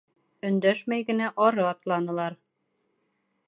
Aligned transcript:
Өндәшмәй 0.47 1.05
генә 1.11 1.29
ары 1.49 1.67
атланылар. 1.73 2.39